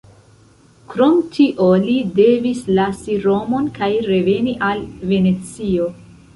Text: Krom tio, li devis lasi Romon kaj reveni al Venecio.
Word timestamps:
Krom 0.93 1.19
tio, 1.35 1.67
li 1.83 1.99
devis 2.21 2.65
lasi 2.79 3.19
Romon 3.27 3.69
kaj 3.79 3.93
reveni 4.11 4.59
al 4.73 4.85
Venecio. 5.15 5.91